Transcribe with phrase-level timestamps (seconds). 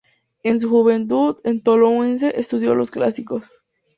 [0.41, 3.51] En su juventud en Toulouse estudió los clásicos.